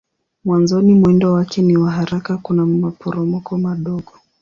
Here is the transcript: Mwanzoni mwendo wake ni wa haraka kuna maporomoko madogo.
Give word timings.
Mwanzoni 0.45 0.93
mwendo 0.93 1.33
wake 1.33 1.61
ni 1.61 1.77
wa 1.77 1.91
haraka 1.91 2.37
kuna 2.37 2.65
maporomoko 2.65 3.57
madogo. 3.57 4.13